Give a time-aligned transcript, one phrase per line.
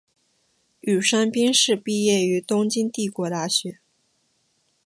[0.79, 3.77] 宇山兵士毕业于东京帝国大学。